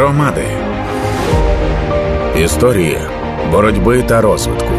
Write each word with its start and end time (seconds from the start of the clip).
Громади 0.00 0.44
історії 2.38 2.98
боротьби 3.52 4.02
та 4.02 4.20
розвитку. 4.20 4.74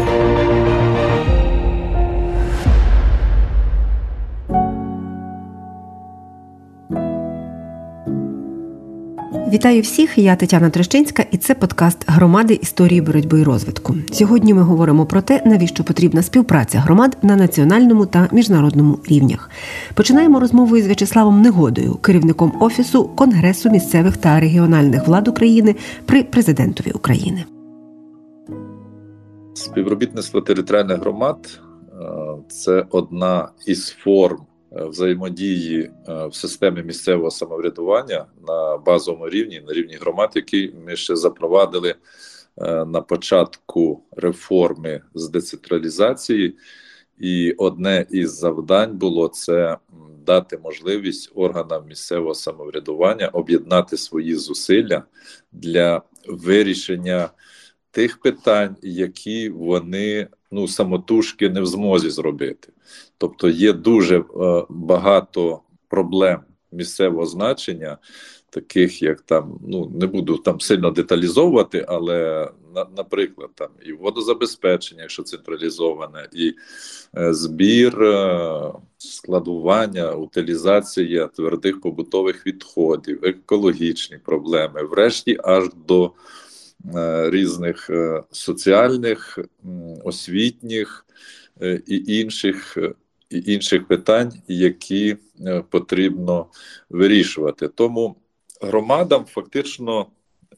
Вітаю 9.52 9.82
всіх, 9.82 10.18
я 10.18 10.36
Тетяна 10.36 10.70
Трещинська, 10.70 11.24
і 11.30 11.36
це 11.36 11.54
подкаст 11.54 12.04
громади 12.06 12.58
історії 12.62 13.00
боротьби 13.00 13.40
і 13.40 13.44
розвитку. 13.44 13.94
Сьогодні 14.12 14.54
ми 14.54 14.62
говоримо 14.62 15.06
про 15.06 15.22
те, 15.22 15.42
навіщо 15.46 15.84
потрібна 15.84 16.22
співпраця 16.22 16.78
громад 16.78 17.18
на 17.22 17.36
національному 17.36 18.06
та 18.06 18.28
міжнародному 18.32 18.98
рівнях. 19.08 19.50
Починаємо 19.94 20.40
розмову 20.40 20.76
із 20.76 20.86
В'ячеславом 20.86 21.42
Негодою, 21.42 21.94
керівником 21.94 22.52
офісу 22.60 23.08
Конгресу 23.08 23.70
місцевих 23.70 24.16
та 24.16 24.40
регіональних 24.40 25.06
влад 25.06 25.28
України 25.28 25.76
при 26.06 26.22
президентові 26.22 26.90
України. 26.90 27.44
Співробітництво 29.54 30.40
територіальних 30.40 31.00
громад 31.00 31.60
е, 31.60 32.04
це 32.48 32.86
одна 32.90 33.48
із 33.66 33.88
форм 33.88 34.38
взаємодії 34.74 35.80
е, 35.82 36.26
в 36.26 36.34
системі 36.34 36.82
місцевого 36.82 37.30
самоврядування 37.30 38.26
на 38.48 38.76
базовому 38.76 39.28
рівні, 39.28 39.62
на 39.66 39.72
рівні 39.72 39.94
громад, 39.94 40.30
які 40.34 40.74
ми 40.86 40.96
ще 40.96 41.16
запровадили 41.16 41.90
е, 41.90 42.84
на 42.84 43.00
початку 43.00 44.02
реформи 44.12 45.00
з 45.14 45.28
децентралізації, 45.28 46.56
і 47.18 47.52
одне 47.52 48.06
із 48.10 48.38
завдань 48.38 48.98
було 48.98 49.28
це 49.28 49.76
дати 50.26 50.58
можливість 50.58 51.32
органам 51.34 51.86
місцевого 51.88 52.34
самоврядування 52.34 53.28
об'єднати 53.28 53.96
свої 53.96 54.34
зусилля 54.34 55.02
для 55.52 56.02
вирішення 56.28 57.30
тих 57.90 58.20
питань, 58.20 58.76
які 58.82 59.48
вони 59.48 60.28
ну 60.52 60.68
самотужки 60.68 61.48
не 61.48 61.60
в 61.60 61.66
змозі 61.66 62.10
зробити. 62.10 62.72
Тобто 63.18 63.48
є 63.48 63.72
дуже 63.72 64.18
е, 64.18 64.24
багато 64.68 65.60
проблем 65.88 66.40
місцевого 66.72 67.26
значення, 67.26 67.98
таких 68.50 69.02
як 69.02 69.20
там, 69.20 69.58
ну 69.68 69.92
не 69.94 70.06
буду 70.06 70.36
там 70.36 70.60
сильно 70.60 70.90
деталізовувати, 70.90 71.84
але 71.88 72.50
на, 72.74 72.86
наприклад, 72.96 73.50
там 73.54 73.68
і 73.86 73.92
водозабезпечення, 73.92 75.02
якщо 75.02 75.22
централізоване, 75.22 76.28
і 76.32 76.54
е, 77.16 77.34
збір, 77.34 78.02
е, 78.02 78.72
складування, 78.98 80.12
утилізація 80.12 81.26
твердих 81.26 81.80
побутових 81.80 82.46
відходів, 82.46 83.24
екологічні 83.24 84.18
проблеми, 84.18 84.82
врешті 84.82 85.38
аж 85.44 85.64
до 85.86 86.12
різних 87.30 87.90
е, 87.90 88.22
соціальних, 88.30 89.38
освітніх 90.04 91.06
е, 91.62 91.82
і 91.86 92.20
інших 92.20 92.78
і 93.30 93.52
інших 93.52 93.86
питань, 93.86 94.32
які 94.48 95.16
потрібно 95.70 96.46
вирішувати. 96.90 97.68
Тому 97.68 98.16
громадам 98.60 99.24
фактично 99.24 100.06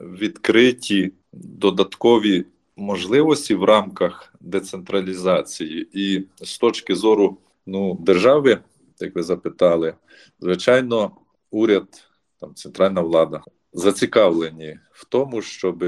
відкриті 0.00 1.12
додаткові 1.33 2.45
можливості 2.77 3.55
в 3.55 3.64
рамках 3.64 4.34
децентралізації, 4.41 5.89
і 5.92 6.27
з 6.45 6.58
точки 6.58 6.95
зору 6.95 7.39
ну, 7.67 7.95
держави, 8.00 8.58
як 9.00 9.14
ви 9.14 9.22
запитали, 9.22 9.95
звичайно, 10.41 11.11
уряд, 11.50 11.89
там 12.41 12.55
центральна 12.55 13.00
влада 13.00 13.42
зацікавлені 13.72 14.78
в 14.92 15.05
тому, 15.05 15.42
щоб 15.42 15.84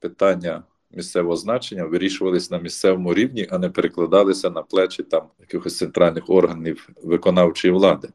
питання 0.00 0.62
місцевого 0.90 1.36
значення 1.36 1.84
вирішувалися 1.84 2.48
на 2.54 2.62
місцевому 2.62 3.14
рівні, 3.14 3.46
а 3.50 3.58
не 3.58 3.70
перекладалися 3.70 4.50
на 4.50 4.62
плечі 4.62 5.02
там 5.02 5.22
якихось 5.40 5.76
центральних 5.76 6.30
органів 6.30 6.88
виконавчої 7.02 7.74
влади, 7.74 8.08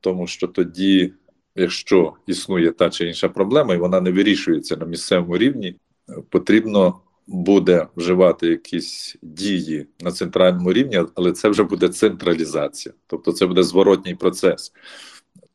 тому 0.00 0.26
що 0.26 0.46
тоді, 0.46 1.12
якщо 1.56 2.12
існує 2.26 2.72
та 2.72 2.90
чи 2.90 3.06
інша 3.06 3.28
проблема, 3.28 3.74
і 3.74 3.78
вона 3.78 4.00
не 4.00 4.10
вирішується 4.10 4.76
на 4.76 4.86
місцевому 4.86 5.38
рівні, 5.38 5.76
потрібно. 6.28 7.00
Буде 7.32 7.86
вживати 7.96 8.48
якісь 8.48 9.16
дії 9.22 9.86
на 10.00 10.12
центральному 10.12 10.72
рівні, 10.72 11.02
але 11.14 11.32
це 11.32 11.48
вже 11.48 11.62
буде 11.62 11.88
централізація, 11.88 12.94
тобто 13.06 13.32
це 13.32 13.46
буде 13.46 13.62
зворотній 13.62 14.14
процес. 14.14 14.72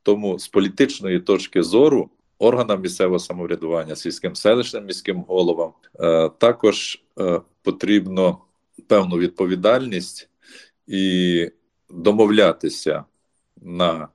Тому 0.03 0.39
з 0.39 0.47
політичної 0.47 1.19
точки 1.19 1.63
зору 1.63 2.09
органам 2.39 2.81
місцевого 2.81 3.19
самоврядування, 3.19 3.95
сільським 3.95 4.35
селищним 4.35 4.85
міським 4.85 5.25
головам 5.27 5.71
е, 5.99 6.29
також 6.37 7.03
е, 7.19 7.41
потрібно 7.63 8.37
певну 8.87 9.17
відповідальність 9.17 10.29
і 10.87 11.49
домовлятися 11.89 13.03
на 13.61 14.07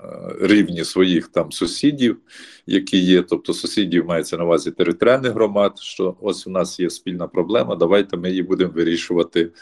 е, 0.00 0.04
рівні 0.40 0.84
своїх 0.84 1.28
там 1.28 1.52
сусідів, 1.52 2.20
які 2.66 2.98
є, 2.98 3.22
тобто 3.22 3.54
сусідів 3.54 4.06
мається 4.06 4.36
на 4.36 4.44
увазі 4.44 4.70
територіальних 4.70 5.32
громад. 5.32 5.78
Що 5.78 6.16
ось 6.20 6.46
у 6.46 6.50
нас 6.50 6.80
є 6.80 6.90
спільна 6.90 7.26
проблема, 7.28 7.76
давайте 7.76 8.16
ми 8.16 8.28
її 8.30 8.42
будемо 8.42 8.72
вирішувати 8.72 9.52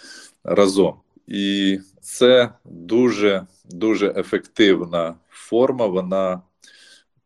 разом. 0.44 0.94
І 1.26 1.78
це 2.00 2.52
дуже 2.64 3.46
дуже 3.70 4.14
ефективна 4.16 5.14
форма. 5.28 5.86
Вона 5.86 6.42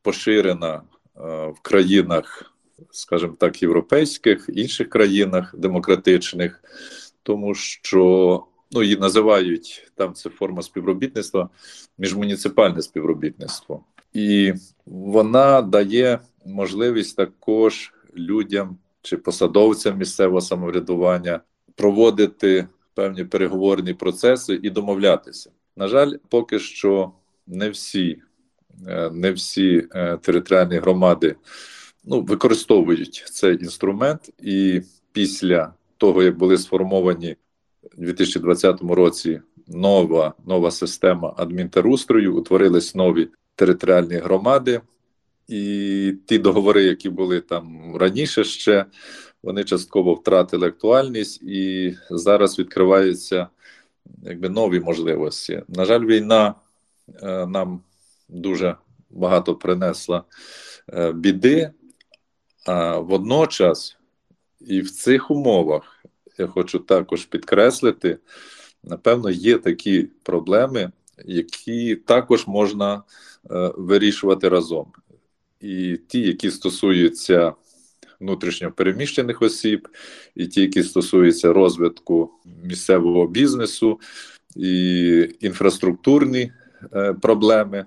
поширена 0.03 0.75
е, 0.75 0.81
в 1.47 1.61
країнах, 1.63 2.55
скажімо 2.91 3.35
так, 3.39 3.63
європейських, 3.63 4.51
інших 4.53 4.89
країнах 4.89 5.55
демократичних, 5.59 6.65
тому 7.23 7.55
що 7.55 8.45
ну, 8.71 8.83
її 8.83 8.97
називають 8.97 9.93
там 9.95 10.15
це 10.15 10.31
форма 10.31 10.63
співробітництва, 10.63 11.49
міжмуніципальне 11.99 12.83
співробітництво, 12.83 13.85
і 14.13 14.53
вона 14.87 15.63
дає 15.63 16.19
можливість 16.47 17.17
також 17.17 17.93
людям 18.17 18.79
чи 19.03 19.17
посадовцям 19.17 19.99
місцевого 19.99 20.41
самоврядування 20.41 21.41
проводити 21.75 22.69
певні 22.95 23.25
переговорні 23.25 23.95
процеси 23.95 24.61
і 24.63 24.71
домовлятися. 24.71 25.51
На 25.77 25.89
жаль, 25.89 26.13
поки 26.29 26.59
що 26.59 27.13
не 27.47 27.71
всі 27.71 28.23
не 29.13 29.33
всі 29.33 29.89
е, 29.95 30.17
територіальні 30.17 30.77
громади 30.77 31.37
ну, 32.05 32.21
використовують 32.21 33.25
цей 33.33 33.55
інструмент, 33.55 34.31
і 34.43 34.83
після 35.13 35.75
того, 35.97 36.23
як 36.23 36.39
були 36.39 36.59
сформовані 36.59 37.37
у 37.99 38.01
2020 38.01 38.83
році 38.83 39.41
нова 39.69 40.35
нова 40.47 40.71
система 40.71 41.35
адмінтерустрою, 41.37 42.37
утворились 42.37 42.95
нові 42.95 43.29
територіальні 43.55 44.15
громади, 44.15 44.81
і 45.49 46.15
ті 46.27 46.39
договори, 46.39 46.85
які 46.85 47.11
були 47.11 47.41
там 47.41 47.97
раніше 47.97 48.45
ще, 48.45 48.85
вони 49.43 49.65
частково 49.65 50.15
втратили 50.15 50.69
актуальність. 50.69 51.43
І 51.43 51.95
зараз 52.11 52.59
відкриваються 52.59 53.49
якби 54.23 54.49
нові 54.49 54.81
можливості. 54.81 55.63
На 55.69 55.85
жаль, 55.85 56.07
війна 56.07 56.55
е, 57.23 57.47
нам 57.47 57.81
дуже 58.33 58.77
багато 59.11 59.55
принесла 59.55 60.25
е, 60.93 61.13
біди, 61.13 61.71
а 62.67 62.99
водночас 62.99 63.97
і 64.61 64.81
в 64.81 64.91
цих 64.91 65.31
умовах 65.31 66.05
я 66.39 66.47
хочу 66.47 66.79
також 66.79 67.25
підкреслити, 67.25 68.19
напевно, 68.85 69.31
є 69.31 69.59
такі 69.59 70.09
проблеми, 70.23 70.93
які 71.25 71.97
також 71.97 72.47
можна 72.47 72.95
е, 72.95 73.01
вирішувати 73.77 74.49
разом. 74.49 74.87
І 75.61 75.99
ті, 76.09 76.21
які 76.21 76.51
стосуються 76.51 77.53
внутрішньо 78.21 78.73
переміщених 78.73 79.43
осіб, 79.43 79.89
і 80.35 80.47
ті, 80.47 80.61
які 80.61 80.83
стосуються 80.83 81.53
розвитку 81.53 82.31
місцевого 82.65 83.27
бізнесу 83.27 84.01
і 84.57 85.29
інфраструктурні 85.41 86.53
е, 86.93 87.13
проблеми. 87.13 87.85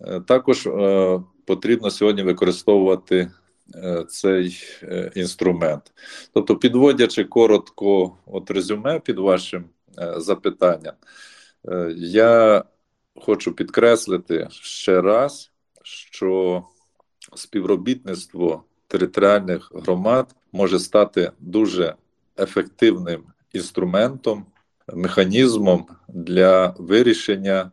Е, 0.00 0.20
також 0.20 0.66
е, 0.66 1.20
потрібно 1.46 1.90
сьогодні 1.90 2.22
використовувати 2.22 3.30
е, 3.74 4.04
цей 4.08 4.58
інструмент. 5.14 5.92
Тобто, 6.32 6.56
підводячи 6.56 7.24
коротко 7.24 8.16
от 8.26 8.50
резюме 8.50 9.00
під 9.00 9.18
вашим 9.18 9.64
запитанням, 10.16 10.94
я 11.96 12.64
хочу 13.14 13.52
підкреслити 13.52 14.48
ще 14.50 15.00
раз, 15.00 15.50
що 15.82 16.62
співробітництво 17.34 18.64
територіальних 18.86 19.72
громад 19.74 20.34
може 20.52 20.78
стати 20.78 21.32
дуже 21.38 21.94
ефективним 22.38 23.24
інструментом, 23.52 24.46
механізмом 24.94 25.86
для 26.08 26.74
вирішення 26.78 27.70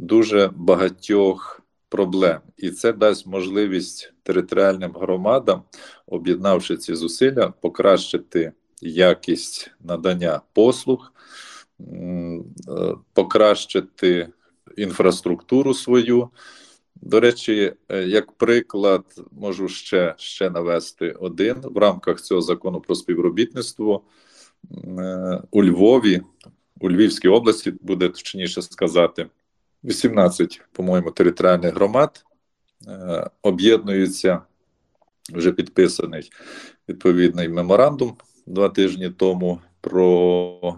дуже 0.00 0.50
багатьох 0.56 1.62
проблем, 1.88 2.40
і 2.56 2.70
це 2.70 2.92
дасть 2.92 3.26
можливість 3.26 4.12
територіальним 4.22 4.92
громадам, 4.92 5.62
об'єднавши 6.06 6.76
ці 6.76 6.94
зусилля, 6.94 7.48
покращити 7.60 8.52
якість 8.82 9.70
надання 9.80 10.40
послуг, 10.52 11.12
е, 11.80 12.40
покращити 13.12 14.28
інфраструктуру 14.76 15.74
свою. 15.74 16.28
До 16.94 17.20
речі, 17.20 17.72
е, 17.88 18.04
як 18.04 18.32
приклад, 18.32 19.04
можу 19.32 19.68
ще 19.68 20.14
ще 20.18 20.50
навести 20.50 21.10
один 21.10 21.56
в 21.64 21.78
рамках 21.78 22.20
цього 22.20 22.40
закону 22.40 22.80
про 22.80 22.94
співробітництво 22.94 24.02
е, 24.70 25.42
у 25.50 25.64
Львові, 25.64 26.22
у 26.80 26.90
Львівській 26.90 27.28
області, 27.28 27.72
буде 27.80 28.08
точніше 28.08 28.62
сказати, 28.62 29.26
18, 29.84 30.62
по-моєму, 30.72 31.10
територіальних 31.10 31.74
громад 31.74 32.24
е, 32.88 33.30
об'єднуються 33.42 34.42
вже 35.32 35.52
підписаний 35.52 36.30
відповідний 36.88 37.48
меморандум 37.48 38.16
два 38.46 38.68
тижні 38.68 39.10
тому 39.10 39.60
про 39.80 40.76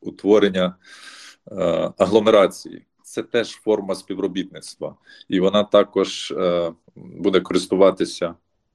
утворення 0.00 0.76
агломерації 1.98 2.86
це 3.10 3.22
теж 3.22 3.50
форма 3.50 3.94
співробітництва, 3.94 4.96
і 5.28 5.40
вона 5.40 5.64
також 5.64 6.30
е, 6.36 6.72
буде 6.96 7.40
користуватися 7.40 8.34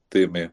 тими 0.10 0.50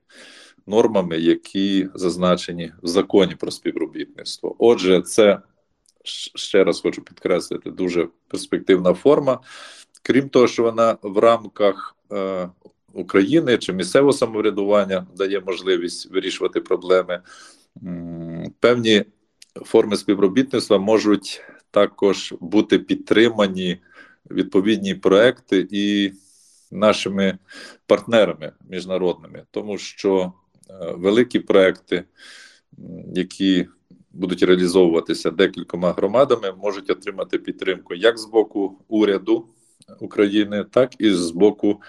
нормами, 0.67 1.19
які 1.19 1.89
зазначені 1.95 2.73
в 2.83 2.87
законі 2.87 3.35
про 3.35 3.51
співробітництво. 3.51 4.57
Отже, 4.59 5.03
це 5.03 5.41
ще 6.05 6.65
раз 6.65 6.81
хочу 6.81 7.03
підкреслити 7.03 7.71
дуже 7.71 8.09
перспективна 8.29 8.95
форма. 8.95 9.41
Крім 10.03 10.29
того, 10.29 10.47
що 10.49 10.63
вона 10.63 10.97
в 11.03 11.19
рамках 11.19 11.97
е, 12.13 12.49
України 12.93 13.59
чи 13.59 13.73
місцевого 13.73 14.13
самоврядування 14.13 15.07
дає 15.17 15.41
можливість 15.41 16.11
вирішувати 16.11 16.61
проблеми. 16.61 17.23
Певні 18.61 19.05
форми 19.65 19.97
співробітництва 19.97 20.79
можуть 20.79 21.43
також 21.71 22.35
бути 22.41 22.79
підтримані 22.79 23.79
відповідні 24.31 24.95
проекти 24.95 25.69
і 25.71 26.13
нашими 26.71 27.39
партнерами 27.87 28.53
міжнародними, 28.71 29.45
тому 29.51 29.79
що 29.79 30.33
е, 30.71 30.75
великі 30.97 31.39
проекти, 31.39 32.05
які 33.15 33.69
будуть 34.13 34.43
реалізовуватися 34.43 35.31
декількома 35.31 35.93
громадами, 35.93 36.53
можуть 36.63 36.91
отримати 36.91 37.39
підтримку 37.39 37.95
як 37.95 38.19
з 38.19 38.27
боку 38.27 38.79
уряду 38.89 39.47
України, 40.01 40.65
так 40.71 40.93
і 40.99 41.11
з 41.11 41.31
боку 41.31 41.81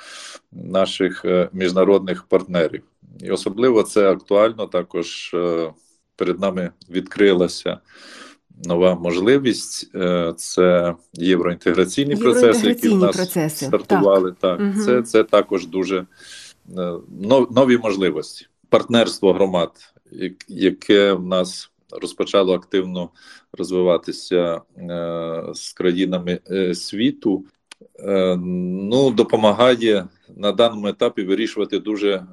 наших 0.52 1.26
е, 1.26 1.50
міжнародних 1.54 2.24
партнерів. 2.24 2.84
І 3.20 3.32
особливо 3.32 3.84
це 3.84 4.12
актуально 4.12 4.68
також 4.68 5.32
е, 5.34 5.74
перед 6.16 6.40
нами 6.40 6.72
відкрилася 6.90 7.80
нова 8.66 8.96
можливість 8.96 9.92
е, 9.96 10.34
це 10.38 10.96
євроінтеграційні, 11.14 12.16
процеси, 12.16 12.68
які 12.68 12.90
в 12.90 12.98
нас 12.98 13.16
процеси. 13.16 13.66
стартували. 13.66 14.32
Так, 14.32 14.58
так. 14.58 14.60
Угу. 14.60 14.86
це 14.86 15.02
це 15.02 15.24
також 15.24 15.68
дуже 15.68 16.06
нові 17.50 17.78
можливості. 17.78 18.48
Партнерство 18.70 19.34
громад, 19.34 19.94
яке 20.48 21.14
в 21.14 21.26
нас 21.26 21.73
розпочало 22.02 22.54
активно 22.54 23.10
розвиватися 23.54 24.62
е, 24.78 25.44
з 25.54 25.74
країнами 25.74 26.40
світу. 26.74 27.46
Ну, 28.40 29.12
допомагає 29.12 30.08
на 30.36 30.52
даному 30.52 30.88
етапі 30.88 31.24
вирішувати 31.24 31.80
дуже 31.80 32.26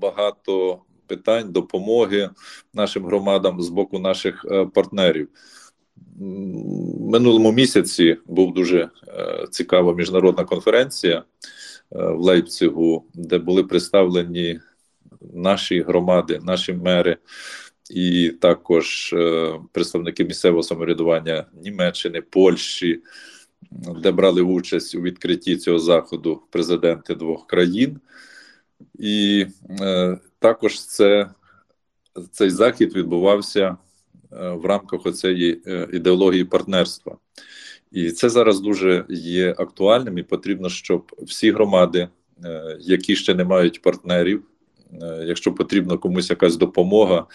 багато 0.00 0.78
питань 1.06 1.52
допомоги 1.52 2.30
нашим 2.74 3.04
громадам 3.04 3.62
з 3.62 3.68
боку 3.68 3.98
наших 3.98 4.46
е, 4.50 4.66
партнерів. 4.66 5.28
Минулому 7.00 7.52
місяці 7.52 8.16
був 8.26 8.54
дуже 8.54 8.90
е, 9.08 9.46
цікава 9.50 9.94
міжнародна 9.94 10.44
конференція 10.44 11.18
е, 11.18 11.22
в 11.90 12.20
Лейпцигу, 12.20 13.04
де 13.14 13.38
були 13.38 13.64
представлені 13.64 14.60
наші 15.34 15.82
громади, 15.82 16.40
наші 16.42 16.72
мери. 16.72 17.16
І 17.90 18.28
також 18.40 19.14
представники 19.72 20.24
місцевого 20.24 20.62
самоврядування 20.62 21.46
Німеччини, 21.62 22.22
Польщі, 22.22 23.02
де 24.02 24.12
брали 24.12 24.42
участь 24.42 24.94
у 24.94 25.00
відкритті 25.00 25.56
цього 25.56 25.78
заходу 25.78 26.42
президенти 26.50 27.14
двох 27.14 27.46
країн. 27.46 28.00
І 28.98 29.46
е, 29.80 30.18
також 30.38 30.86
це, 30.86 31.30
цей 32.30 32.50
захід 32.50 32.96
відбувався 32.96 33.76
е, 34.32 34.50
в 34.50 34.64
рамках 34.64 35.06
оцеї 35.06 35.62
е, 35.66 35.88
ідеології 35.92 36.44
партнерства. 36.44 37.16
І 37.92 38.10
це 38.10 38.28
зараз 38.28 38.60
дуже 38.60 39.04
є 39.08 39.54
актуальним, 39.58 40.18
і 40.18 40.22
потрібно, 40.22 40.68
щоб 40.68 41.12
всі 41.18 41.52
громади, 41.52 42.08
е, 42.44 42.76
які 42.80 43.16
ще 43.16 43.34
не 43.34 43.44
мають 43.44 43.82
партнерів, 43.82 44.42
е, 45.02 45.24
якщо 45.26 45.52
потрібна 45.52 45.96
комусь 45.96 46.30
якась 46.30 46.56
допомога 46.56 47.26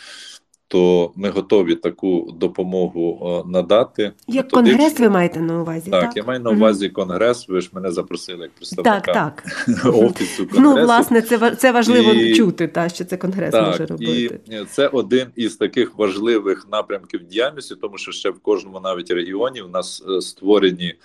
то 0.68 1.12
ми 1.16 1.30
готові 1.30 1.76
таку 1.76 2.32
допомогу 2.36 3.44
надати. 3.48 4.12
Як 4.28 4.50
конгрес 4.50 5.00
ви 5.00 5.10
маєте 5.10 5.40
на 5.40 5.62
увазі? 5.62 5.92
Так, 5.92 6.02
так? 6.02 6.18
я 6.18 6.24
маю 6.24 6.40
на 6.40 6.50
увазі 6.50 6.90
конгрес. 6.90 7.50
Ви 7.50 7.62
ж 7.62 7.70
мене 7.74 7.92
запросили 7.92 8.42
як 8.42 8.52
представника 8.52 9.14
так, 9.14 9.44
так. 9.68 9.86
офісу 9.86 10.48
конгресу. 10.48 10.62
Ну, 10.62 10.86
власне, 10.86 11.22
це 11.22 11.56
це 11.56 11.72
важливо 11.72 12.12
і... 12.14 12.36
чути, 12.36 12.68
та 12.68 12.90
що 12.90 13.06
це 13.06 13.18
конгрес 13.18 13.52
так, 13.52 13.68
може 13.68 13.86
робити. 13.86 14.40
І 14.50 14.66
Це 14.66 14.88
один 14.88 15.28
із 15.36 15.56
таких 15.56 15.98
важливих 15.98 16.68
напрямків 16.72 17.24
діяльності, 17.24 17.76
тому 17.76 17.98
що 17.98 18.12
ще 18.12 18.30
в 18.30 18.40
кожному 18.40 18.80
навіть 18.80 19.12
регіоні 19.12 19.62
у 19.62 19.68
нас 19.68 20.04
е, 20.10 20.22
створені. 20.22 20.96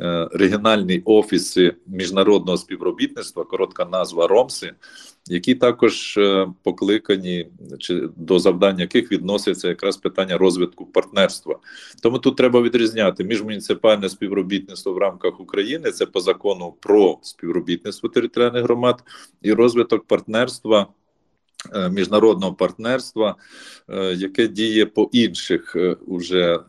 Е, 0.00 0.28
регіональні 0.32 1.02
офіси 1.04 1.74
міжнародного 1.86 2.58
співробітництва, 2.58 3.44
коротка 3.44 3.84
назва 3.84 4.26
РОМСи, 4.26 4.72
які 5.26 5.54
також 5.54 6.16
е, 6.16 6.48
покликані 6.62 7.48
чи 7.78 8.08
до 8.16 8.38
завдання 8.38 8.80
яких 8.80 9.12
відноситься 9.12 9.68
якраз 9.68 9.96
питання 9.96 10.38
розвитку 10.38 10.86
партнерства. 10.86 11.58
Тому 12.02 12.18
тут 12.18 12.36
треба 12.36 12.62
відрізняти 12.62 13.24
міжмуніципальне 13.24 14.08
співробітництво 14.08 14.92
в 14.92 14.98
рамках 14.98 15.40
України, 15.40 15.90
це 15.90 16.06
по 16.06 16.20
закону 16.20 16.74
про 16.80 17.18
співробітництво 17.22 18.08
територіальних 18.08 18.62
громад 18.62 19.04
і 19.42 19.52
розвиток 19.52 20.04
партнерства. 20.06 20.86
Е, 21.74 21.90
міжнародного 21.90 22.54
партнерства, 22.54 23.36
яке 24.16 24.48
діє 24.48 24.86
по 24.86 25.08
інших 25.12 25.76
уже 26.06 26.60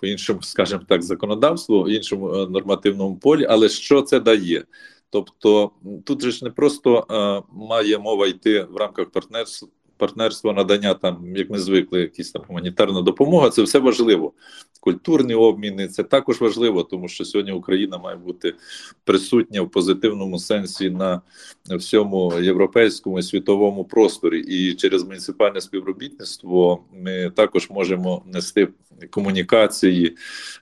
по 0.00 0.06
іншому, 0.06 0.42
скажімо 0.42 0.82
так, 0.88 1.02
законодавству, 1.02 1.88
іншому 1.88 2.34
е, 2.34 2.46
нормативному 2.48 3.16
полі, 3.16 3.46
але 3.48 3.68
що 3.68 4.02
це 4.02 4.20
дає? 4.20 4.64
Тобто 5.10 5.70
тут 6.04 6.22
же 6.22 6.30
ж 6.30 6.44
не 6.44 6.50
просто 6.50 7.06
е, 7.10 7.42
має 7.52 7.98
мова 7.98 8.26
йти 8.26 8.62
в 8.62 8.76
рамках 8.76 9.10
партнерства 9.10 9.68
партнерство, 9.96 10.52
надання 10.52 10.94
там, 10.94 11.36
як 11.36 11.50
ми 11.50 11.58
звикли, 11.58 12.00
якісь 12.00 12.30
там 12.30 12.42
гуманітарна 12.48 13.02
допомога. 13.02 13.50
Це 13.50 13.62
все 13.62 13.78
важливо. 13.78 14.32
Культурні 14.80 15.34
обміни 15.34 15.88
це 15.88 16.02
також 16.02 16.40
важливо, 16.40 16.82
тому 16.82 17.08
що 17.08 17.24
сьогодні 17.24 17.52
Україна 17.52 17.98
має 17.98 18.16
бути 18.16 18.54
присутня 19.04 19.62
в 19.62 19.70
позитивному 19.70 20.38
сенсі 20.38 20.90
на 20.90 21.20
всьому 21.70 22.32
європейському 22.40 23.18
і 23.18 23.22
світовому 23.22 23.84
просторі. 23.84 24.40
І 24.40 24.74
через 24.74 25.04
муніципальне 25.04 25.60
співробітництво 25.60 26.84
ми 26.92 27.32
також 27.36 27.70
можемо 27.70 28.22
нести 28.32 28.68
комунікації 29.10 30.16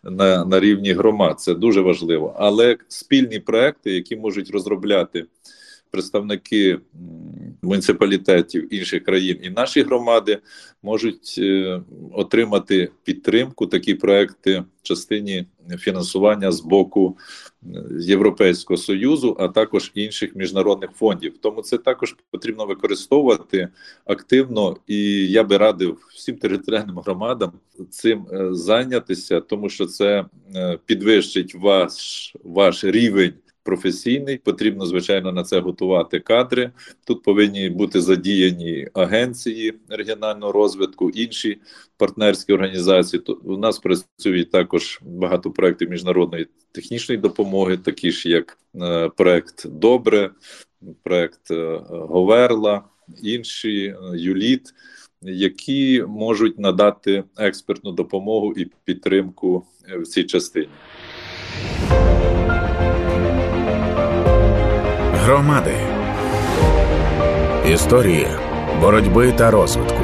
на, 0.04 0.44
на 0.44 0.60
рівні 0.60 0.92
громад. 0.92 1.40
Це 1.40 1.54
дуже 1.54 1.80
важливо. 1.80 2.36
Але 2.38 2.76
спільні 2.88 3.38
проекти, 3.38 3.92
які 3.92 4.16
можуть 4.16 4.50
розробляти 4.50 5.26
представники 5.92 6.78
муніципалітетів 7.62 8.74
інших 8.74 9.04
країн 9.04 9.38
і 9.42 9.50
наші 9.50 9.82
громади 9.82 10.38
можуть 10.82 11.34
е, 11.38 11.80
отримати 12.12 12.90
підтримку 13.04 13.66
такі 13.66 13.94
проекти 13.94 14.60
в 14.60 14.82
частині 14.82 15.46
фінансування 15.78 16.52
з 16.52 16.60
боку 16.60 17.16
е, 17.62 17.66
Європейського 18.00 18.78
союзу, 18.78 19.36
а 19.40 19.48
також 19.48 19.92
інших 19.94 20.36
міжнародних 20.36 20.90
фондів. 20.90 21.38
Тому 21.40 21.62
це 21.62 21.78
також 21.78 22.16
потрібно 22.30 22.66
використовувати 22.66 23.68
активно, 24.04 24.76
і 24.86 25.26
я 25.26 25.44
би 25.44 25.56
радив 25.56 25.98
всім 26.14 26.36
територіальним 26.36 26.98
громадам 26.98 27.52
цим 27.90 28.26
е, 28.32 28.54
зайнятися, 28.54 29.40
тому 29.40 29.68
що 29.68 29.86
це 29.86 30.24
підвищить 30.86 31.54
ваш, 31.54 32.34
ваш 32.44 32.84
рівень 32.84 33.34
професійний. 33.62 34.38
Потрібно, 34.38 34.86
звичайно, 34.86 35.32
на 35.32 35.42
це 35.42 35.60
готувати 35.60 36.20
кадри. 36.20 36.70
Тут 37.04 37.22
повинні 37.22 37.70
бути 37.70 38.00
задіяні 38.00 38.88
агенції 38.94 39.74
регіонального 39.88 40.52
розвитку, 40.52 41.10
інші 41.10 41.60
партнерські 41.96 42.52
організації. 42.52 43.22
У 43.44 43.56
нас 43.56 43.78
працюють 43.78 44.50
також 44.50 45.00
багато 45.02 45.50
проєктів 45.50 45.90
міжнародної 45.90 46.46
технічної 46.72 47.20
допомоги, 47.20 47.76
такі 47.76 48.12
ж 48.12 48.28
як 48.28 48.58
е, 48.82 49.08
проект 49.08 49.66
Добре, 49.68 50.30
проект 51.02 51.50
е, 51.50 51.80
Говерла, 51.90 52.84
інші 53.22 53.84
е, 53.84 53.96
Юліт. 54.14 54.74
Які 55.24 56.04
можуть 56.08 56.58
надати 56.58 57.24
експертну 57.36 57.92
допомогу 57.92 58.52
і 58.52 58.70
підтримку 58.84 59.66
в 59.98 60.06
цій 60.06 60.24
частині. 60.24 60.68
Громади 65.32 65.74
історії 67.68 68.26
боротьби 68.80 69.32
та 69.32 69.50
розвитку. 69.50 70.00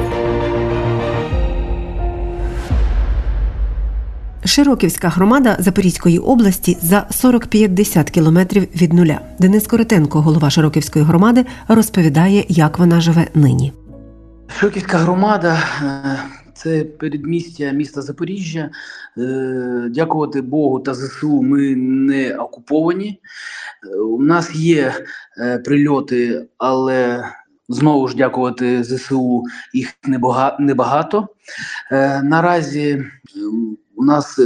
Широківська 4.45 5.09
громада 5.09 5.55
Запорізької 5.59 6.19
області 6.19 6.77
за 6.81 7.07
40-50 7.11 8.11
кілометрів 8.11 8.67
від 8.75 8.93
нуля. 8.93 9.19
Денис 9.39 9.67
Коротенко, 9.67 10.21
голова 10.21 10.49
Широківської 10.49 11.05
громади, 11.05 11.45
розповідає, 11.67 12.45
як 12.47 12.79
вона 12.79 13.01
живе 13.01 13.27
нині. 13.33 13.73
Широківська 14.59 14.97
громада 14.97 15.57
е, 15.81 16.19
це 16.59 16.83
передмістя 16.83 17.71
міста 17.71 18.01
Запоріжжя. 18.01 18.69
Е, 19.17 19.87
дякувати 19.89 20.41
Богу 20.41 20.79
та 20.79 20.93
ЗСУ. 20.93 21.41
Ми 21.41 21.75
не 21.75 22.35
окуповані. 22.35 23.19
У 24.05 24.21
нас 24.21 24.55
є 24.55 24.93
е, 25.37 25.57
прильоти, 25.57 26.47
але 26.57 27.25
знову 27.69 28.07
ж 28.07 28.15
дякувати 28.15 28.83
ЗСУ 28.83 29.43
їх 29.73 29.93
небагато. 30.59 31.27
Е, 31.91 32.21
наразі 32.23 33.05
у 33.95 34.03
нас 34.03 34.39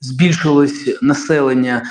збільшилось 0.00 0.98
населення 1.02 1.82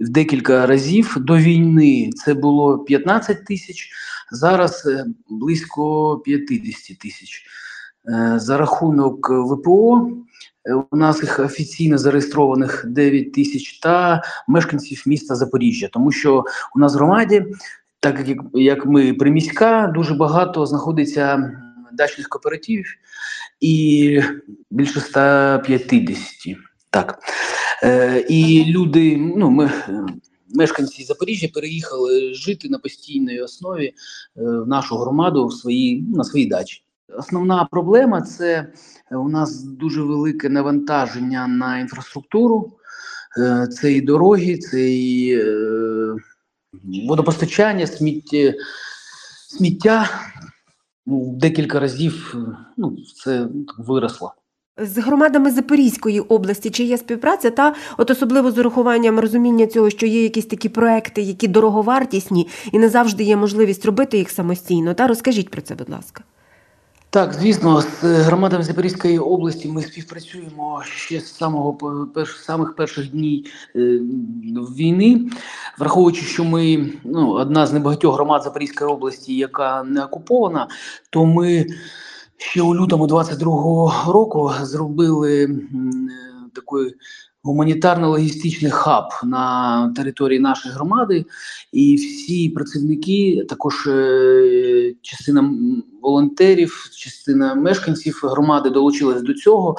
в 0.00 0.08
декілька 0.08 0.66
разів 0.66 1.16
до 1.18 1.36
війни. 1.36 2.10
Це 2.16 2.34
було 2.34 2.78
15 2.78 3.44
тисяч, 3.44 3.90
зараз 4.32 4.88
близько 5.28 6.16
50 6.24 6.98
тисяч. 6.98 7.46
Е, 8.08 8.38
за 8.38 8.56
рахунок 8.56 9.30
ВПО 9.30 10.10
е, 10.64 10.74
у 10.90 10.96
нас 10.96 11.22
їх 11.22 11.38
офіційно 11.38 11.98
зареєстрованих 11.98 12.84
9 12.86 13.32
тисяч 13.32 13.78
та 13.78 14.22
мешканців 14.48 15.02
міста 15.06 15.34
Запоріжжя, 15.34 15.88
тому 15.92 16.12
що 16.12 16.44
у 16.76 16.78
нас 16.78 16.94
в 16.94 16.96
громаді, 16.96 17.46
так 18.00 18.28
як 18.28 18.38
як 18.54 18.86
ми 18.86 19.14
приміська, 19.14 19.92
дуже 19.94 20.14
багато 20.14 20.66
знаходиться 20.66 21.52
дачних 21.92 22.28
кооперативів 22.28 22.86
і 23.60 24.22
більше 24.70 25.00
150. 25.00 26.56
Так. 26.90 27.18
Е, 27.82 28.24
І 28.28 28.64
люди, 28.64 29.16
ну 29.36 29.50
ми. 29.50 29.70
Мешканці 30.54 31.04
Запоріжжя 31.04 31.48
переїхали 31.54 32.34
жити 32.34 32.68
на 32.68 32.78
постійній 32.78 33.40
основі 33.40 33.86
е, 33.86 33.92
в 34.34 34.68
нашу 34.68 34.96
громаду 34.96 35.46
в 35.46 35.52
свої, 35.52 36.02
на 36.02 36.24
своїй 36.24 36.46
дачі. 36.46 36.82
Основна 37.18 37.68
проблема 37.70 38.22
це 38.22 38.66
е, 39.12 39.16
у 39.16 39.28
нас 39.28 39.62
дуже 39.62 40.02
велике 40.02 40.48
навантаження 40.48 41.48
на 41.48 41.78
інфраструктуру, 41.78 42.72
е, 43.38 43.66
це 43.66 43.92
і 43.92 44.00
дороги, 44.00 44.58
це 44.58 44.90
і 44.90 45.38
е, 45.40 46.16
водопостачання, 47.08 47.86
сміття, 47.86 48.54
сміття. 49.48 50.08
Ну, 51.06 51.34
декілька 51.40 51.80
разів 51.80 52.34
ну, 52.76 52.96
це 53.24 53.48
виросло. 53.78 54.34
З 54.82 54.98
громадами 54.98 55.50
Запорізької 55.50 56.20
області 56.20 56.70
чи 56.70 56.84
є 56.84 56.98
співпраця, 56.98 57.50
та 57.50 57.74
от 57.98 58.10
особливо 58.10 58.50
з 58.50 58.58
урахуванням 58.58 59.20
розуміння 59.20 59.66
цього, 59.66 59.90
що 59.90 60.06
є 60.06 60.22
якісь 60.22 60.46
такі 60.46 60.68
проекти, 60.68 61.22
які 61.22 61.48
дороговартісні, 61.48 62.48
і 62.72 62.78
не 62.78 62.88
завжди 62.88 63.24
є 63.24 63.36
можливість 63.36 63.86
робити 63.86 64.18
їх 64.18 64.30
самостійно. 64.30 64.94
Та 64.94 65.06
розкажіть 65.06 65.50
про 65.50 65.62
це, 65.62 65.74
будь 65.74 65.90
ласка. 65.90 66.24
Так, 67.12 67.34
звісно, 67.34 67.80
з 67.80 68.02
громадами 68.02 68.64
Запорізької 68.64 69.18
області 69.18 69.68
ми 69.68 69.82
співпрацюємо 69.82 70.82
ще 70.84 71.20
з 71.20 71.36
самого 71.36 71.74
перш, 72.14 72.36
самих 72.36 72.74
перших 72.76 73.10
днів 73.10 73.46
е, 73.76 73.80
війни, 74.76 75.30
враховуючи, 75.78 76.22
що 76.22 76.44
ми 76.44 76.92
ну, 77.04 77.30
одна 77.30 77.66
з 77.66 77.72
небагатьох 77.72 78.14
громад 78.14 78.42
Запорізької 78.42 78.90
області, 78.90 79.36
яка 79.36 79.82
не 79.82 80.04
окупована, 80.04 80.68
то 81.10 81.26
ми 81.26 81.66
ще 82.36 82.62
у 82.62 82.74
лютому 82.74 83.06
22-го 83.06 84.12
року 84.12 84.52
зробили 84.62 85.44
е, 85.44 85.48
гуманітарно-логістичний 87.44 88.70
хаб 88.70 89.04
на 89.24 89.92
території 89.96 90.40
нашої 90.40 90.74
громади, 90.74 91.24
і 91.72 91.96
всі 91.96 92.48
працівники, 92.48 93.46
також 93.48 93.86
е, 93.86 94.94
частина 95.02 95.54
волонтерів, 96.02 96.90
частина 96.96 97.54
мешканців 97.54 98.20
громади 98.24 98.70
долучилась 98.70 99.22
до 99.22 99.34
цього, 99.34 99.76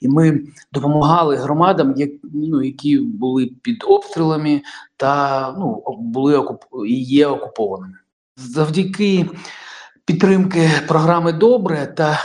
і 0.00 0.08
ми 0.08 0.40
допомагали 0.72 1.36
громадам, 1.36 1.94
як, 1.96 2.10
ну, 2.34 2.62
які 2.62 2.98
були 2.98 3.50
під 3.62 3.84
обстрілами 3.86 4.62
та 4.96 5.54
ну, 5.58 5.82
були 5.98 6.36
окуп... 6.36 6.60
і 6.86 7.02
є 7.02 7.26
окупованими. 7.26 7.94
Завдяки 8.36 9.30
підтримки 10.04 10.70
програми 10.88 11.32
Добре 11.32 11.94
та 11.96 12.18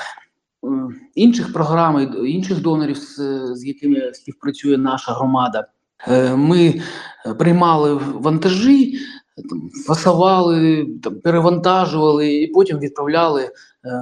інших 1.16 1.54
програм, 1.54 2.26
інших 2.26 2.62
донорів, 2.62 2.98
з, 2.98 3.66
якими 3.66 4.14
співпрацює 4.14 4.78
наша 4.78 5.12
громада. 5.12 5.68
Е, 6.08 6.36
ми 6.36 6.82
приймали 7.40 7.94
вантажі, 7.94 9.00
фасували, 9.88 10.88
перевантажували 11.24 12.34
і 12.34 12.48
потім 12.48 12.80
відправляли 12.80 13.44
е, 13.44 13.52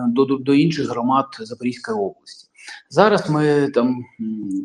до, 0.07 0.25
до, 0.25 0.37
до 0.37 0.53
інших 0.53 0.89
громад 0.89 1.25
Запорізької 1.39 1.97
області. 1.97 2.49
Зараз 2.89 3.29
ми 3.29 3.69
там 3.73 4.03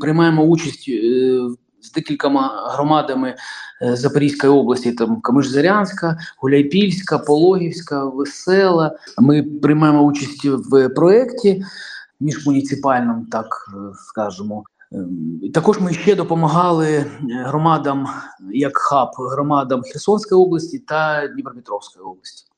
приймаємо 0.01 0.43
участь 0.43 0.91
з 1.83 1.93
декількома 1.93 2.71
громадами 2.75 3.35
Запорізької 3.83 4.53
області, 4.53 4.93
там 4.93 5.21
Камиш-Зарянська, 5.23 6.17
Гуляйпільська, 6.39 7.19
Пологівська, 7.19 8.05
Весела. 8.05 8.99
Ми 9.19 9.43
приймаємо 9.43 10.03
участь 10.03 10.45
в 10.45 10.89
проєкті 10.89 11.65
міжмуніципальним, 12.21 13.27
так 13.31 13.47
е, 13.75 13.95
скажемо. 14.09 14.65
Ем, 14.93 15.41
також 15.55 15.81
ми 15.81 15.95
ще 15.95 16.15
допомагали 16.15 16.89
е, 16.89 17.07
громадам 17.31 18.07
як 18.53 18.77
хаб 18.79 19.09
громадам 19.19 19.83
Херсонської 19.83 20.41
області 20.41 20.79
та 20.79 21.29
Дніпропетровської 21.29 22.05
області. 22.05 22.50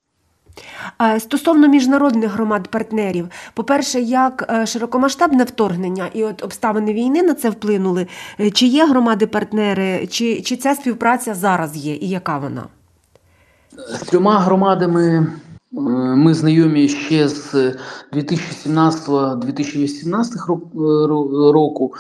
Стосовно 1.19 1.69
міжнародних 1.69 2.33
громад-партнерів, 2.33 3.29
по-перше, 3.55 4.01
як 4.01 4.47
е, 4.51 4.67
широкомасштабне 4.67 5.45
вторгнення 5.45 6.09
і 6.15 6.25
от 6.25 6.45
обставини 6.45 6.93
війни 6.93 7.23
на 7.23 7.35
це 7.35 7.51
вплинули, 7.51 8.07
чи 8.53 8.67
є 8.67 8.87
громади-партнери, 8.87 10.07
чи 10.07 10.43
чи 10.43 10.57
ця 10.57 10.75
співпраця 10.75 11.35
зараз 11.35 11.77
є, 11.77 11.95
і 11.95 12.09
яка 12.09 12.39
вона? 12.39 12.63
З 13.89 13.99
трьома 13.99 14.39
громадами 14.39 15.27
Е, 15.75 15.81
ми 16.17 16.35
знайомі 16.35 16.89
ще 16.89 17.29
з 17.29 17.55
2017-2018 18.13 20.55
е, 20.55 20.59
року, 21.53 21.95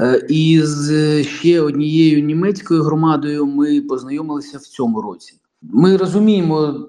е, 0.00 0.26
і 0.28 0.60
з 0.64 1.24
ще 1.24 1.60
однією 1.60 2.22
німецькою 2.22 2.82
громадою 2.82 3.46
ми 3.46 3.80
познайомилися 3.80 4.58
в 4.58 4.62
цьому 4.62 5.02
році. 5.02 5.34
Ми 5.62 5.96
розуміємо, 5.96 6.88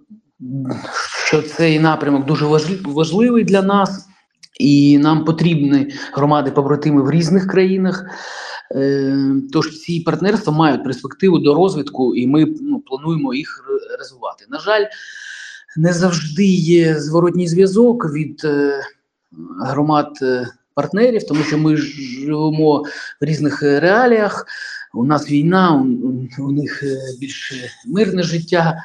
що 1.26 1.42
цей 1.42 1.80
напрямок 1.80 2.26
дуже 2.26 2.46
важливий 2.86 3.44
для 3.44 3.62
нас, 3.62 4.08
і 4.60 4.98
нам 4.98 5.26
потрібні 5.26 5.94
громади-побратими 6.14 7.02
в 7.02 7.12
різних 7.12 7.48
країнах. 7.48 8.06
Тож 9.54 9.80
ці 9.80 10.00
партнерства 10.00 10.54
мають 10.54 10.84
перспективу 10.84 11.40
до 11.40 11.54
розвитку, 11.54 12.16
і 12.16 12.28
ми 12.28 12.46
ну, 12.62 12.80
плануємо 12.80 13.34
їх 13.34 13.66
розвивати. 14.00 14.46
На 14.50 14.60
жаль 14.60 14.86
не 15.78 15.94
завжди 15.94 16.46
є 16.46 17.00
зворотній 17.00 17.48
зв'язок 17.48 18.14
від 18.14 18.42
е, 18.46 18.82
громад 19.66 20.20
е, 20.22 20.48
партнерів, 20.74 21.28
тому 21.28 21.44
що 21.44 21.58
ми 21.58 21.78
живемо 21.78 22.84
в 23.22 23.26
різних 23.26 23.62
реаліях. 23.62 24.46
У 24.94 25.06
нас 25.06 25.32
війна, 25.32 25.86
у, 26.40 26.52
них 26.52 26.84
е, 26.84 26.98
більш 27.20 27.54
мирне 27.86 28.24
життя, 28.24 28.84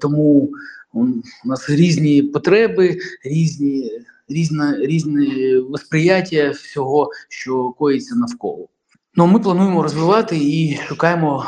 тому 0.00 0.50
у 0.94 1.06
нас 1.44 1.70
різні 1.70 2.22
потреби, 2.22 2.98
різні 3.24 3.90
різне, 4.28 4.76
різне 4.80 5.58
восприяття 5.58 6.50
всього, 6.50 7.10
що 7.28 7.74
коїться 7.78 8.14
навколо. 8.14 8.68
Ну, 9.14 9.26
Ми 9.26 9.38
плануємо 9.38 9.82
розвивати 9.82 10.36
і 10.36 10.80
шукаємо 10.88 11.46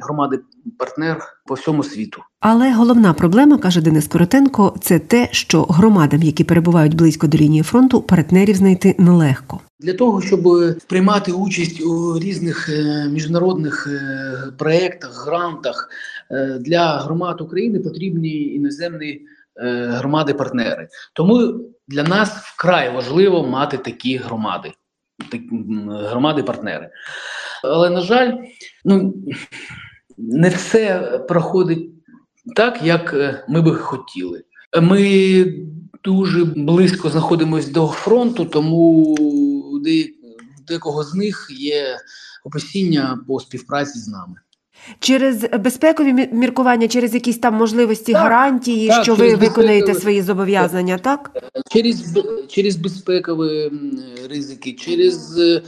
громади 0.00 0.40
партнер 0.78 1.18
по 1.46 1.54
всьому 1.54 1.82
світу. 1.82 2.22
Але 2.40 2.72
головна 2.72 3.14
проблема, 3.14 3.58
каже 3.58 3.80
Денис 3.80 4.08
Коротенко, 4.08 4.76
це 4.80 4.98
те, 4.98 5.28
що 5.30 5.62
громадам, 5.62 6.22
які 6.22 6.44
перебувають 6.44 6.94
близько 6.94 7.26
до 7.26 7.38
лінії 7.38 7.62
фронту, 7.62 8.02
партнерів 8.02 8.56
знайти 8.56 8.94
нелегко. 8.98 9.60
Для 9.80 9.92
того 9.92 10.22
щоб 10.22 10.48
приймати 10.86 11.32
участь 11.32 11.80
у 11.80 12.18
різних 12.18 12.68
е, 12.68 13.08
міжнародних 13.12 13.86
е, 13.86 14.52
проєктах, 14.58 15.26
грантах 15.26 15.88
е, 15.90 16.15
для 16.60 16.98
громад 16.98 17.40
України 17.40 17.80
потрібні 17.80 18.54
іноземні 18.54 19.20
громади-партнери. 19.88 20.88
Тому 21.12 21.60
для 21.88 22.02
нас 22.02 22.30
вкрай 22.30 22.94
важливо 22.94 23.46
мати 23.46 23.78
такі 23.78 24.16
громади, 24.16 24.72
громади-партнери. 25.88 26.90
Але 27.64 27.90
на 27.90 28.00
жаль, 28.00 28.32
ну 28.84 29.14
не 30.18 30.48
все 30.48 30.98
проходить 31.28 31.90
так, 32.56 32.82
як 32.82 33.14
ми 33.48 33.62
би 33.62 33.74
хотіли. 33.74 34.44
Ми 34.82 35.44
дуже 36.04 36.44
близько 36.44 37.10
знаходимося 37.10 37.72
до 37.72 37.86
фронту, 37.86 38.44
тому 38.44 39.16
декого 40.68 41.04
з 41.04 41.14
них 41.14 41.48
є 41.50 41.96
опасіння 42.44 43.18
по 43.26 43.40
співпраці 43.40 43.98
з 43.98 44.08
нами. 44.08 44.34
Через 45.00 45.46
безпекові 45.60 46.28
міркування, 46.32 46.88
через 46.88 47.14
якісь 47.14 47.38
там 47.38 47.54
можливості 47.54 48.12
так, 48.12 48.22
гарантії, 48.22 48.88
так, 48.88 49.02
що 49.02 49.14
ви 49.14 49.34
виконаєте 49.34 49.94
свої 49.94 50.22
зобов'язання, 50.22 50.98
так? 50.98 51.30
Через 51.70 52.18
через 52.48 52.76
безпекові 52.76 53.70
ризики, 54.30 54.72
через 54.72 55.38
е, 55.38 55.62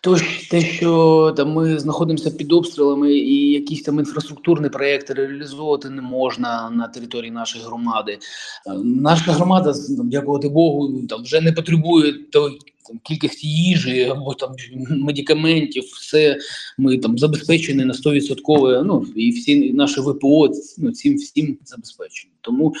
то, 0.00 0.16
те, 0.50 0.60
що 0.60 1.34
там 1.36 1.52
ми 1.52 1.78
знаходимося 1.78 2.30
під 2.30 2.52
обстрілами, 2.52 3.12
і 3.12 3.52
якісь 3.52 3.82
там 3.82 3.98
інфраструктурні 3.98 4.68
проекти 4.68 5.14
реалізовувати 5.14 5.90
не 5.90 6.02
можна 6.02 6.70
на 6.70 6.88
території 6.88 7.30
нашої 7.30 7.64
громади. 7.64 8.18
Е, 8.66 8.72
наша 8.84 9.32
громада, 9.32 9.74
дякувати 9.88 10.48
Богу, 10.48 11.06
там 11.08 11.22
вже 11.22 11.40
не 11.40 11.52
потребує 11.52 12.12
той 12.12 12.58
там, 12.88 13.00
кількості 13.02 13.48
їжі 13.48 14.04
або 14.04 14.34
там 14.34 14.50
медикаментів, 14.90 15.84
все 15.84 16.38
ми 16.78 16.98
там 16.98 17.18
забезпечені 17.18 17.84
на 17.84 17.94
100%, 17.94 18.82
Ну 18.84 19.06
і 19.16 19.30
всі 19.30 19.72
наші 19.72 20.00
ВПО 20.00 20.48
ну, 20.78 20.92
цим 20.92 21.16
всім 21.16 21.58
забезпечені. 21.64 22.32
Тому 22.40 22.72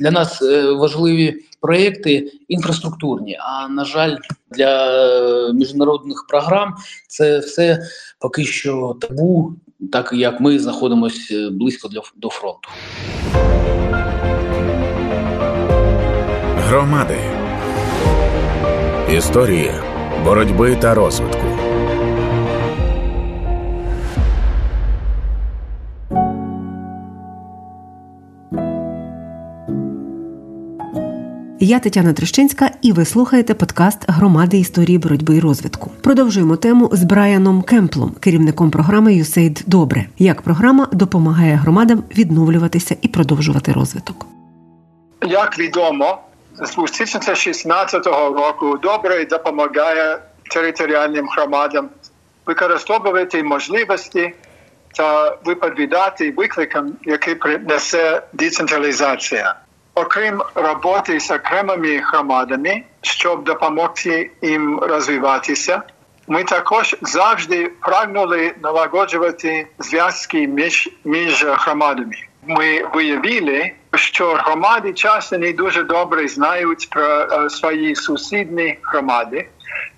для 0.00 0.10
нас 0.10 0.42
е, 0.42 0.72
важливі 0.72 1.34
проекти 1.60 2.32
інфраструктурні. 2.48 3.38
А 3.40 3.68
на 3.68 3.84
жаль, 3.84 4.16
для 4.50 5.52
міжнародних 5.52 6.26
програм 6.28 6.74
це 7.08 7.38
все 7.38 7.82
поки 8.18 8.44
що 8.44 8.96
табу, 9.00 9.54
так 9.92 10.12
як 10.12 10.40
ми 10.40 10.58
знаходимося 10.58 11.50
близько 11.50 11.88
для 11.88 12.02
до 12.16 12.28
фронту. 12.28 12.68
Громади 16.56 17.39
Історії 19.16 19.70
боротьби 20.24 20.76
та 20.76 20.94
розвитку. 20.94 21.42
Я 31.60 31.78
Тетяна 31.78 32.12
Трещинська, 32.12 32.70
і 32.82 32.92
ви 32.92 33.04
слухаєте 33.04 33.54
подкаст 33.54 33.98
Громади 34.08 34.58
історії 34.58 34.98
боротьби 34.98 35.36
і 35.36 35.40
розвитку. 35.40 35.90
Продовжуємо 36.00 36.56
тему 36.56 36.90
з 36.92 37.04
Брайаном 37.04 37.62
Кемплом, 37.62 38.10
керівником 38.20 38.70
програми 38.70 39.14
«ЮСЕЙД 39.14 39.64
Добре. 39.66 40.06
Як 40.18 40.42
програма 40.42 40.88
допомагає 40.92 41.54
громадам 41.54 42.02
відновлюватися 42.18 42.96
і 43.02 43.08
продовжувати 43.08 43.72
розвиток. 43.72 44.26
Як 45.22 45.58
відомо, 45.58 46.18
з 46.54 46.76
2016 46.76 48.06
року 48.06 48.78
добре 48.82 49.24
допомагає 49.24 50.18
територіальним 50.50 51.28
громадам 51.28 51.90
використовувати 52.46 53.42
можливості 53.42 54.34
та 54.94 55.36
відповідати 55.46 56.30
викликам, 56.30 56.92
які 57.02 57.34
принесе 57.34 58.22
децентралізація. 58.32 59.54
Окрім 59.94 60.42
роботи 60.54 61.20
з 61.20 61.30
окремими 61.30 61.96
громадами, 61.98 62.82
щоб 63.02 63.44
допомогти 63.44 64.30
їм 64.42 64.78
розвиватися, 64.78 65.82
ми 66.28 66.44
також 66.44 66.96
завжди 67.02 67.72
прагнули 67.80 68.54
налагоджувати 68.62 69.66
зв'язки 69.78 70.46
між, 70.46 70.88
між 71.04 71.44
громадами. 71.44 72.16
Ми 72.46 72.84
виявили, 72.94 73.72
що 73.94 74.32
громади 74.32 74.92
часто 74.92 75.38
не 75.38 75.52
дуже 75.52 75.82
добре 75.82 76.28
знають 76.28 76.90
про 76.90 77.04
е, 77.04 77.50
свої 77.50 77.94
сусідні 77.94 78.78
громади, 78.82 79.48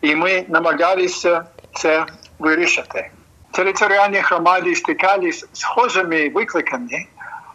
і 0.00 0.14
ми 0.14 0.44
намагалися 0.48 1.44
це 1.74 2.06
вирішити. 2.38 3.10
Територіальні 3.50 4.18
громади 4.18 4.74
стикалися 4.74 5.46
з 5.52 5.60
схожими 5.60 6.28
викликами, 6.28 7.06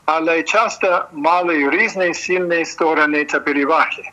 але 0.06 0.44
часто 0.44 1.06
мали 1.14 1.70
різні 1.70 2.14
сильні 2.14 2.66
сторони 2.66 3.26
та 3.26 3.40
переваги. 3.40 4.04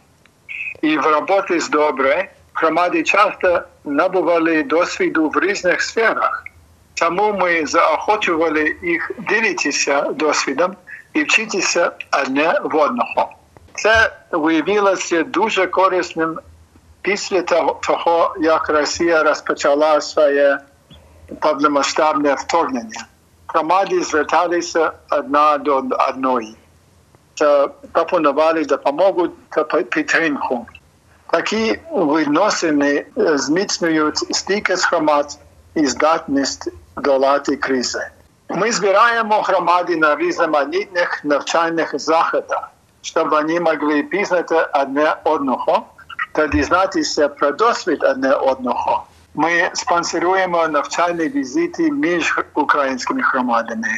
І 0.83 0.99
в 0.99 1.07
роботі 1.07 1.61
з 1.61 1.69
добре 1.69 2.29
громади 2.55 3.03
часто 3.03 3.63
набували 3.85 4.63
досвіду 4.63 5.29
в 5.29 5.41
різних 5.41 5.83
сферах. 5.83 6.45
Тому 6.95 7.33
ми 7.33 7.67
заохочували 7.67 8.77
їх 8.83 9.11
ділитися 9.29 10.01
досвідом 10.03 10.77
і 11.13 11.23
вчитися 11.23 11.93
одне 12.23 12.61
в 12.65 12.77
одного. 12.77 13.35
Це 13.75 14.13
виявилося 14.31 15.23
дуже 15.23 15.67
корисним 15.67 16.39
після 17.03 17.43
того, 17.43 18.35
як 18.41 18.69
Росія 18.69 19.23
розпочала 19.23 20.01
своє 20.01 20.59
повномасштабне 21.41 22.35
вторгнення. 22.35 23.07
Громади 23.49 24.03
зверталися 24.03 24.93
одна 25.11 25.59
до 25.59 25.77
одної 26.09 26.57
та 27.35 27.69
пропонували 27.93 28.65
допомогу 28.65 29.29
та 29.49 29.65
підтримку. 29.65 30.67
Такі 31.31 31.81
відносини 31.93 33.07
зміцнюють 33.17 34.37
стійкість 34.37 34.91
громад 34.91 35.39
і 35.75 35.87
здатність 35.87 36.69
долати 36.97 37.57
кризи. 37.57 38.07
Ми 38.49 38.73
збираємо 38.73 39.41
громади 39.41 39.97
на 39.97 40.17
різноманітних 40.17 41.25
навчальних 41.25 41.99
заходах, 41.99 42.71
щоб 43.03 43.29
вони 43.29 43.61
могли 43.61 44.03
пізнати 44.03 44.67
одне 44.75 45.17
одного 45.25 45.87
та 46.33 46.47
дізнатися 46.47 47.29
про 47.29 47.53
досвід 47.53 48.03
одне 48.03 48.35
одного. 48.35 49.05
Ми 49.35 49.71
спонсоруємо 49.73 50.69
навчальні 50.69 51.29
візити 51.29 51.91
між 51.91 52.39
українськими 52.55 53.23
громадами. 53.23 53.89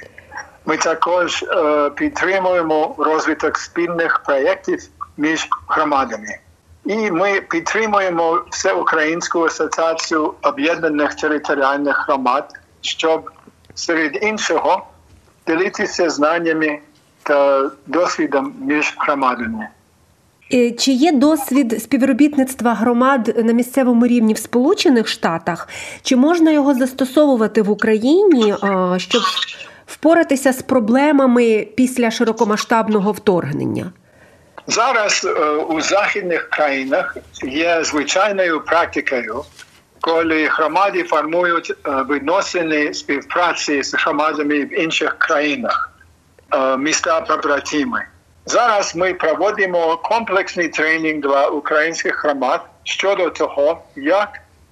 Ми 0.66 0.76
також 0.76 1.42
е, 1.42 1.90
підтримуємо 1.90 2.94
розвиток 2.98 3.58
спільних 3.58 4.22
проєктів 4.26 4.80
між 5.16 5.48
громадами. 5.68 6.38
І 6.87 7.11
ми 7.11 7.40
підтримуємо 7.40 8.42
Всеукраїнську 8.51 9.44
асоціацію 9.44 10.35
об'єднаних 10.42 11.14
територіальних 11.14 12.05
громад, 12.09 12.53
щоб 12.81 13.31
серед 13.75 14.18
іншого 14.22 14.87
ділитися 15.46 16.11
знаннями 16.11 16.79
та 17.22 17.70
досвідом 17.87 18.55
між 18.61 18.94
громадами. 18.99 19.68
Е, 20.53 20.70
чи 20.70 20.92
є 20.92 21.12
досвід 21.12 21.83
співробітництва 21.83 22.75
громад 22.75 23.44
на 23.44 23.53
місцевому 23.53 24.07
рівні 24.07 24.35
в 24.35 24.38
Сполучених 24.38 25.09
Штатах? 25.09 25.68
Чи 26.03 26.16
можна 26.16 26.51
його 26.51 26.75
застосовувати 26.75 27.62
в 27.62 27.70
Україні, 27.70 28.55
щоб 28.96 29.22
впоратися 29.87 30.53
з 30.53 30.62
проблемами 30.62 31.68
після 31.77 32.11
широкомасштабного 32.11 33.12
вторгнення? 33.12 33.92
Зараз 34.66 35.24
е, 35.24 35.40
у 35.50 35.81
західних 35.81 36.50
країнах 36.50 37.16
є 37.42 37.85
звичайною 37.85 38.61
практикою, 38.61 39.44
коли 40.00 40.46
громади 40.46 41.02
формують 41.02 41.70
е, 41.70 41.90
відносини 42.11 42.94
співпраці 42.94 43.83
з 43.83 43.94
громадами 43.94 44.64
в 44.64 44.81
інших 44.81 45.18
країнах, 45.18 45.92
е, 46.55 46.76
міста 46.76 47.20
побратими. 47.20 48.05
Зараз 48.46 48.96
ми 48.96 49.14
проводимо 49.14 49.96
комплексний 49.96 50.68
тренінг 50.68 51.20
для 51.20 51.46
українських 51.46 52.24
громад 52.24 52.61
щодо 52.85 53.31
того, 53.31 53.83
як 53.96 54.29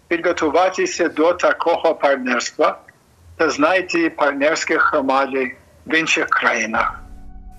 підготуватися 0.09 1.09
до 1.09 1.33
такого 1.33 1.95
партнерства 1.95 2.79
та 3.37 3.51
знайти 3.51 4.11
партнерські 4.11 4.77
громади 4.77 5.57
в 5.87 5.95
інших 5.95 6.27
країнах. 6.29 7.04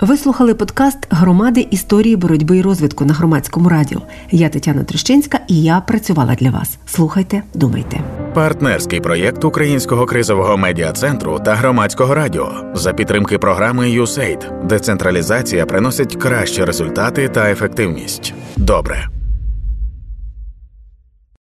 Ви 0.02 0.18
слухали 0.18 0.54
подкаст 0.54 0.98
Громади 1.10 1.68
історії 1.72 2.16
боротьби 2.16 2.58
і 2.58 2.62
розвитку 2.62 3.06
на 3.06 3.14
громадському 3.14 3.70
радіо. 3.70 4.02
Я 4.32 4.50
Тетяна 4.50 4.84
Трещинська 4.84 5.40
і 5.48 5.64
я 5.64 5.82
працювала 5.82 6.36
для 6.36 6.50
вас. 6.50 6.78
Слухайте, 6.86 7.44
думайте. 7.54 8.02
Партнерський 8.34 9.00
проєкт 9.00 9.44
Українського 9.44 10.06
кризового 10.06 10.58
медіа 10.58 10.92
центру 10.92 11.40
та 11.46 11.56
громадського 11.56 12.16
радіо 12.16 12.52
за 12.74 12.94
підтримки 12.94 13.38
програми 13.38 13.92
«ЮСЕЙД». 13.92 14.52
Децентралізація 14.64 15.66
приносить 15.66 16.16
кращі 16.16 16.66
результати 16.66 17.30
та 17.30 17.52
ефективність. 17.52 18.34
Добре. 18.58 19.15